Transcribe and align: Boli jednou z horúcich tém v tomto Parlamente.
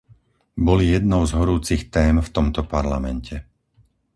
Boli 0.67 0.85
jednou 0.95 1.21
z 1.29 1.37
horúcich 1.39 1.83
tém 1.95 2.15
v 2.25 2.29
tomto 2.35 2.61
Parlamente. 2.73 3.35